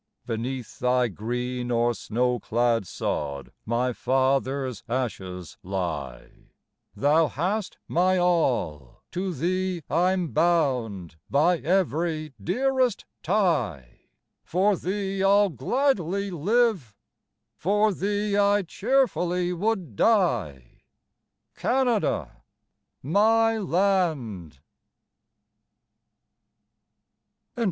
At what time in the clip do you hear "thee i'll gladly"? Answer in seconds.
14.75-16.31